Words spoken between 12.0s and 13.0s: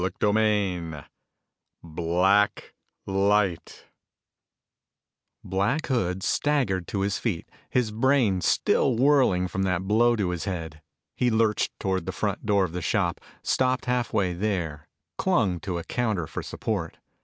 the front door of the